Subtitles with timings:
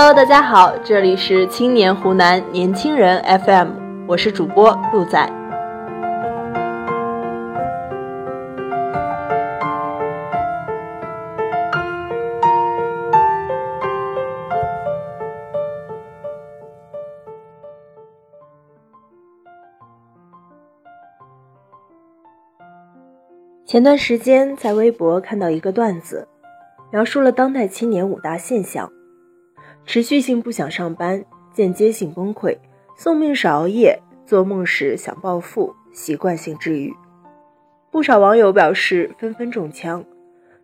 [0.00, 5.28] Hello，大家好，这里是青年湖南年轻人 FM，我是主播陆仔。
[23.66, 26.28] 前段时间在微博看到一个段子，
[26.92, 28.88] 描述了当代青年五大现象：
[29.88, 32.54] 持续性不想上班，间接性崩溃，
[32.94, 36.94] 送命是熬夜，做梦时想暴富，习惯性治愈。
[37.90, 40.04] 不少网友表示纷纷中枪，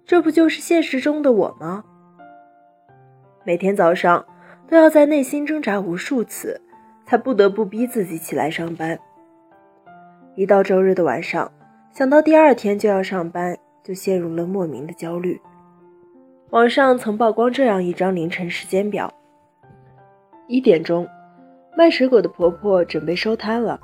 [0.05, 1.83] 这不就是现实中的我吗？
[3.45, 4.23] 每天早上
[4.69, 6.61] 都要在内心挣扎无数次，
[7.07, 8.99] 才不得不逼自己起来上班。
[10.37, 11.51] 一到周日的晚上。
[11.95, 15.41] 想到第二天就要上班，就陷入了莫名的焦虑。
[16.55, 19.13] 网上曾曝光这样一张凌晨时间表：
[20.47, 21.05] 一点钟，
[21.77, 23.77] 卖水果的婆婆准备收摊了；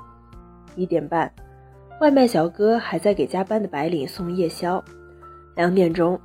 [0.77, 1.29] 一点半，
[1.99, 4.81] 外卖小哥还在给加班的白领送夜宵；
[5.57, 6.17] 两点钟，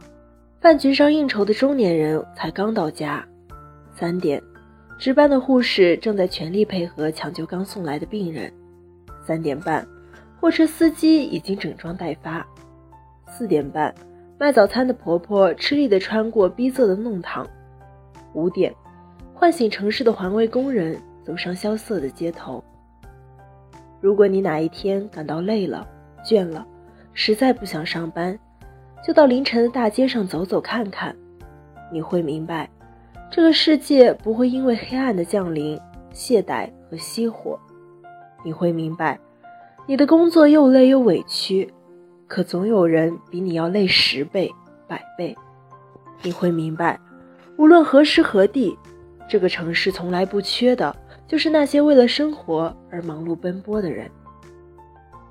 [0.60, 3.24] 饭局上应酬的中年人才刚到家；
[3.92, 4.40] 三点，
[5.00, 8.48] 值班的护士正在全力配合抢救刚送来的病人；
[9.26, 9.84] 三点半。
[10.40, 12.46] 货车司机已经整装待发。
[13.26, 13.92] 四点半，
[14.38, 17.46] 卖早餐的婆婆吃力地穿过逼仄的弄堂。
[18.34, 18.74] 五点，
[19.32, 22.62] 唤醒城市的环卫工人走上萧瑟的街头。
[24.00, 25.88] 如果你哪一天感到累了、
[26.22, 26.66] 倦了，
[27.14, 28.38] 实在不想上班，
[29.02, 31.16] 就到凌晨的大街上走走看看，
[31.90, 32.68] 你会明白，
[33.30, 35.80] 这个世界不会因为黑暗的降临
[36.12, 37.58] 懈怠和熄火。
[38.44, 39.18] 你会明白。
[39.86, 41.72] 你的工作又累又委屈，
[42.26, 44.52] 可总有人比你要累十倍、
[44.86, 45.36] 百倍。
[46.22, 46.98] 你会明白，
[47.56, 48.76] 无论何时何地，
[49.28, 50.94] 这个城市从来不缺的
[51.28, 54.10] 就是那些为了生活而忙碌奔波的人。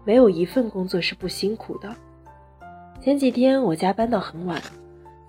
[0.04, 1.94] 没有一份工作是不辛苦的。
[3.02, 4.62] 前几天我加班到很晚，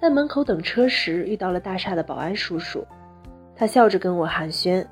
[0.00, 2.86] 在门口等车时遇到了大厦的保安叔叔，
[3.56, 4.86] 他笑着跟我寒暄：“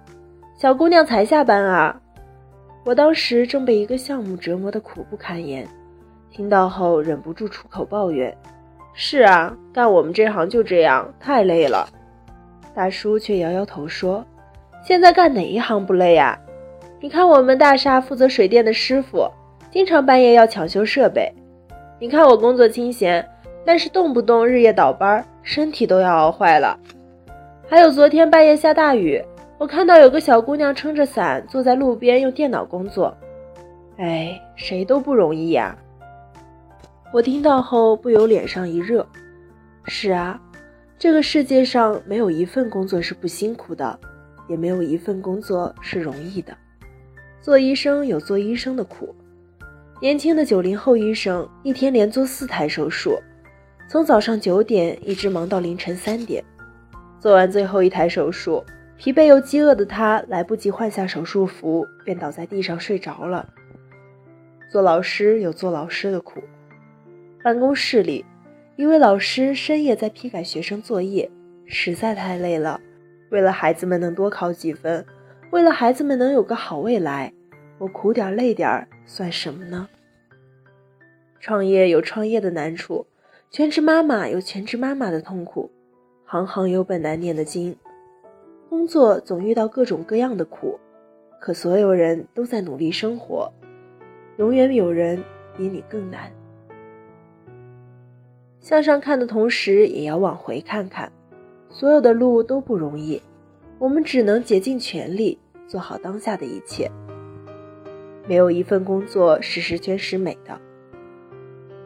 [0.59, 2.01] 小姑娘才下班啊。”
[2.85, 5.69] 我当时正被一个项目折磨得苦不堪言，
[6.35, 8.37] 听到后忍不住出口抱怨
[8.93, 11.89] ：“是啊，干我们这行就这样，太累了。”
[12.75, 14.25] 大叔却摇摇头说
[14.83, 16.37] ：“现在干哪一行不累呀？
[17.01, 19.31] 你看我们大厦负责水电的师傅，
[19.71, 21.33] 经常半夜要抢修设备。
[22.01, 23.25] 你看我工作清闲，
[23.65, 26.77] 但是动不动日夜倒班，身体都要熬坏了。
[27.69, 29.23] 还有昨天半夜下大雨。”
[29.57, 33.17] 我看到有个小姑娘撑着伞坐在路边用电脑工作，
[33.99, 35.79] 哎，谁都不容易呀。
[37.15, 39.07] 我听到后不由脸上一热。
[39.85, 40.37] 是啊，
[40.99, 43.97] 这个世界上没有一份工作是不辛苦的，
[44.49, 46.53] 也没有一份工作是容易的。
[47.41, 49.15] 做医生有做医生的苦，
[50.01, 53.17] 年轻的九零后医生一天连做四台手术，
[53.89, 56.43] 从早上九点一直忙到凌晨三点，
[57.21, 58.65] 做完最后一台手术。
[58.97, 63.49] 疲惫又饥饿的他来不及换下手术服，便倒在地上睡着了。
[64.69, 66.41] 做老师有做老师的苦，
[67.45, 68.25] 办公室里，
[68.75, 71.31] 一位老师深夜在批改学生作业，
[71.67, 72.81] 实在太累了。
[73.29, 75.05] 为了孩子们能多考几分，
[75.51, 77.31] 为了孩子们能有个好未来，
[77.77, 79.87] 我苦点累点算什么呢？
[81.39, 83.07] 创业有创业的难处，
[83.51, 85.71] 全职妈妈有全职妈妈的痛苦，
[86.25, 87.77] 行行有本难念的经。
[88.71, 90.81] 工作总遇到各种各样的苦，
[91.39, 93.53] 可所有人都在努力生活，
[94.39, 95.23] 永远有人
[95.55, 96.33] 比你更难。
[98.65, 101.13] 向上看的同时，也要往回看看，
[101.69, 103.21] 所有的路都不容易，
[103.79, 105.39] 我们只能竭尽全力
[105.69, 106.91] 做好当下的一切。
[108.27, 110.59] 没有一份工作是十全十美的。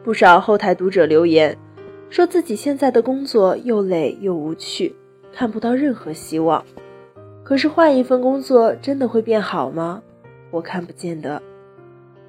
[0.05, 1.57] 不少后台读者留言，
[2.09, 4.95] 说自己现在的工作又累又无趣。
[5.33, 6.63] 看不到任何希望，
[7.43, 10.01] 可是换一份工作真的会变好吗？
[10.49, 11.41] 我看不见得。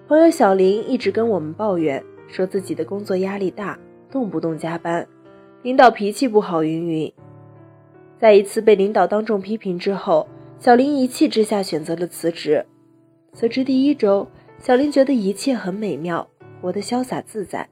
[0.09, 3.79] 朋友小林一直跟我们抱怨，说自己的工作压力大，
[4.11, 5.07] 动不动加班，
[5.63, 7.13] 领导脾气不好，云云。
[8.19, 10.29] 在一次被领导当众批评之后，
[10.59, 12.67] 小林一气之下选择了辞职。
[13.33, 14.29] 辞职第一周，
[14.59, 16.27] 小林觉得一切很美妙，
[16.61, 17.67] 活得潇洒自在。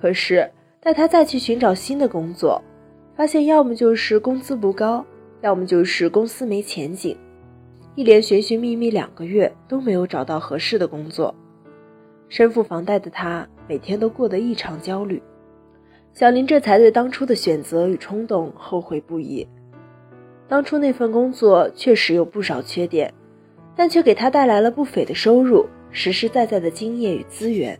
[0.00, 0.50] 可是
[0.80, 2.62] 待他再去寻找新的工作，
[3.14, 5.04] 发现要么就是工资不高，
[5.42, 7.14] 要么就是公司没前景，
[7.96, 11.34] 一连寻寻觅觅两个月都没有找到合适的工作，
[12.28, 15.20] 身负房贷的他每天都过得异常焦虑。
[16.12, 19.46] 小林这才对当初的选择与冲动后悔不已。
[20.48, 23.12] 当初那份工作确实有不少缺点，
[23.76, 27.78] 但却给他带来了不菲的收入、实实在在的经验与资源。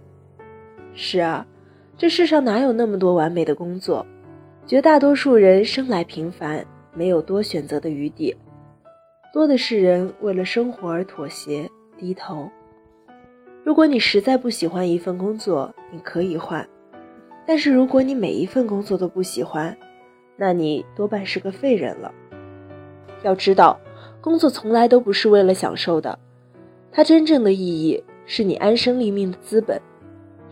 [0.94, 1.47] 是啊，
[1.99, 4.06] 这世上哪有那么多完美的工作？
[4.67, 8.37] 绝大多数人生来平凡，没有多选择的余地，
[9.32, 11.69] 多的是人为了生活而妥协、
[11.99, 12.49] 低头。
[13.65, 16.65] 如果你实在不喜欢一份工作，你可以换；
[17.50, 19.76] 但是如果你每一份工作都不喜欢，
[20.37, 22.14] 那你多半是个废人了。
[23.25, 23.76] 要知道，
[24.20, 26.17] 工作从来都不是为了享受的，
[26.93, 29.82] 它真正的意义是你安身立命的资本，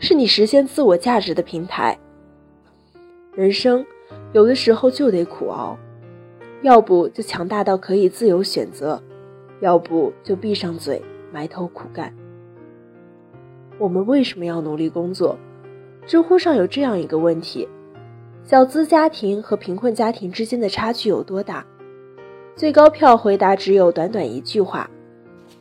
[0.00, 1.96] 是你实现自我价值的平台。
[3.32, 3.86] 人生
[4.32, 5.78] 有的时候就得苦熬，
[6.62, 9.00] 要不就强大到可以自由选择，
[9.60, 11.00] 要不就闭上嘴
[11.32, 12.12] 埋头苦干。
[13.78, 15.38] 我们为什么要努力工作？
[16.08, 17.68] 知乎上有这样一个问题：
[18.42, 21.62] 小资家庭和贫困家庭之间的差距有多大？
[22.56, 24.88] 最高票回答只有短短一句话，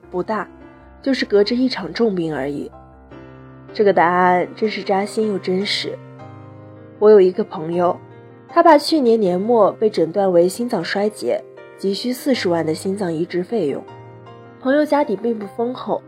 [0.09, 0.47] 不大，
[1.01, 2.71] 就是隔着一场重病而已。
[3.73, 5.99] 这个答案真是扎心又真实。
[6.97, 7.99] 我有一个朋友，
[8.47, 11.43] 他爸去年年末被诊断为心脏衰竭，
[11.77, 13.83] 急需四十万的心脏移植费用。
[14.61, 16.01] 朋友家底并不丰厚，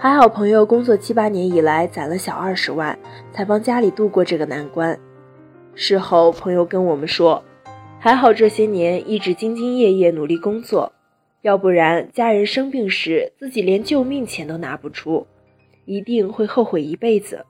[0.00, 2.96] 还好朋友工作七八年以来攒了小二十万，
[3.32, 4.96] 才帮家里度过这个难关。
[5.74, 7.42] 事后朋友跟我们说。
[8.00, 10.92] 还好这些年一直兢兢业业努力工作，
[11.42, 15.26] 要不然家人生病时自己连救命钱都拿不出，
[15.84, 17.44] 一定会后悔一辈子。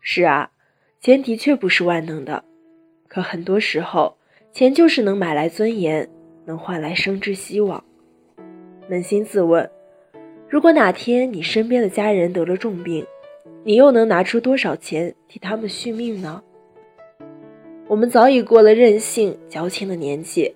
[0.00, 0.52] 是啊，
[1.00, 2.44] 钱的确不是万能的，
[3.08, 4.16] 可很多时候
[4.52, 6.08] 钱就是能买来尊严，
[6.44, 7.82] 能换来生之希望。
[8.88, 9.68] 扪心自问，
[10.52, 13.06] 如果哪天你身边的家人得了重病，
[13.64, 16.42] 你又能拿出多少钱替他们续命呢？
[17.88, 20.54] 我们早已过了任性矫情的年纪，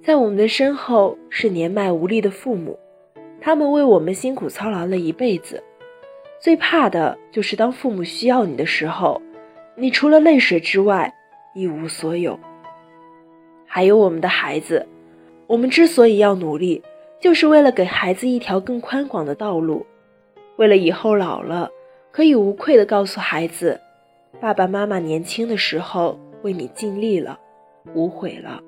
[0.00, 2.78] 在我们的身后是年迈无力的父母，
[3.40, 5.60] 他们为我们辛苦操劳了一辈子。
[6.40, 9.20] 最怕的就是当父母需要你的时候，
[9.74, 11.12] 你除了泪水之外
[11.52, 12.38] 一无所有。
[13.66, 14.86] 还有我们的孩子，
[15.48, 16.80] 我们之所以要努力，
[17.22, 19.86] 就是为了给孩子一条更宽广的道路，
[20.56, 21.70] 为了以后老了
[22.10, 23.80] 可以无愧地告诉孩子，
[24.40, 26.18] 爸爸妈妈年轻的时候。
[26.42, 27.38] 为你尽力了，
[27.94, 28.60] 无悔了。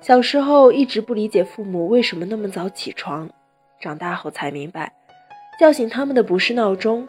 [0.00, 3.30] 小时候一直不理解父母为什么那么早起床，
[3.80, 4.92] 长大后才明白，
[5.60, 7.06] 叫醒他们的不是闹钟，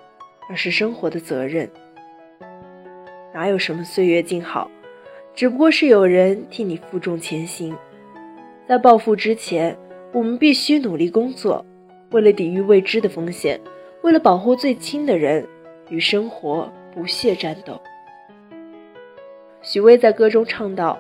[0.47, 1.67] 而是生活的责任。
[3.33, 4.69] 哪有什么岁月静好，
[5.33, 7.75] 只不过是有人替你负重前行。
[8.71, 9.77] 在暴富之前，
[10.13, 11.65] 我们必须努力工作，
[12.11, 13.59] 为了抵御未知的风险，
[14.01, 15.45] 为了保护最亲的人，
[15.89, 17.77] 与生活不懈战斗。
[19.61, 20.97] 许巍在歌中唱道：“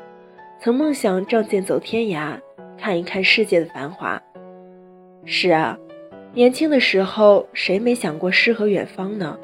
[0.59, 2.37] 曾梦想仗剑走天涯，
[2.77, 4.21] 看一看世界的繁华。”
[5.23, 5.77] 是啊，
[6.33, 9.39] 年轻的时候谁没想过诗和远方呢？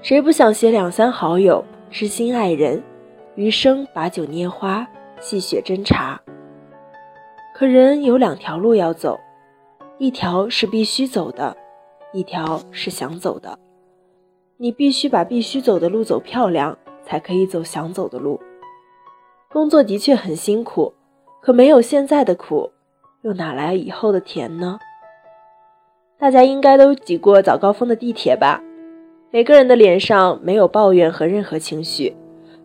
[0.00, 2.82] 谁不想携两三好友、知心爱人，
[3.34, 4.88] 余生把酒拈花、
[5.20, 6.18] 细雪斟茶？
[7.58, 9.18] 可人有两条路要走，
[9.98, 11.56] 一条是必须走的，
[12.12, 13.58] 一条是想走的。
[14.58, 16.78] 你必须把必须走的路走漂亮。
[17.02, 18.38] 才可以走想走的路。
[19.50, 20.92] 工作的确很辛苦，
[21.40, 22.70] 可没有现在的苦，
[23.22, 24.78] 又哪来以后的甜呢？
[26.18, 28.62] 大家应该都挤过早高峰的地铁吧？
[29.30, 32.14] 每个人的脸上没有抱怨和任何情绪，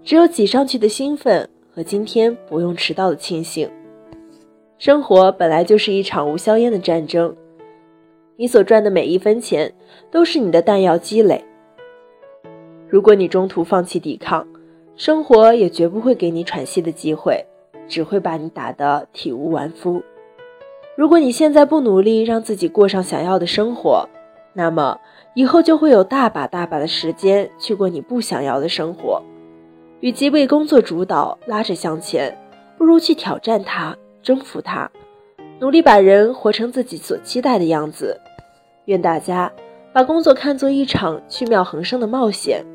[0.03, 3.71] 只有挤上去的兴奋和今天不用迟到的庆幸。
[4.77, 7.35] 生活本来就是一场无硝烟的战争，
[8.35, 9.73] 你所赚的每一分钱
[10.11, 11.43] 都是你的弹药积累。
[12.89, 14.45] 如果你中途放弃抵抗，
[14.95, 17.45] 生活也绝不会给你喘息的机会，
[17.87, 20.03] 只会把你打得体无完肤。
[20.95, 24.07] 如果你现在不努力让自己过上想要的生活，
[24.53, 24.99] 那么
[25.33, 29.23] 以后就会有大把大把的时间去过你不想要的生活。
[30.01, 32.37] 与其被工作主导拉着向前，
[32.77, 34.89] 不如去挑战它，征服它，
[35.59, 38.19] 努力把人活成自己所期待的样子。
[38.85, 39.51] 愿大家
[39.93, 42.65] 把工作看作一场趣妙横生的冒险。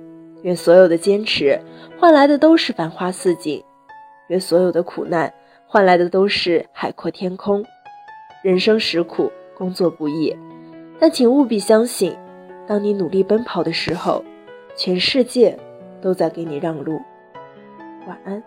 [0.43, 1.61] 愿所有的坚持
[1.99, 3.61] 换来的都是繁花似锦，
[4.28, 5.35] 愿所有的苦难
[5.67, 7.64] 换来的都是海阔天空。
[8.45, 10.37] 人生实苦，工作不易，
[11.00, 12.17] 但请务必相信，
[12.69, 14.25] 当你努力奔跑的时候，
[14.76, 15.59] 全世界
[16.00, 17.00] 都在给你让路。
[18.07, 18.40] 晚安。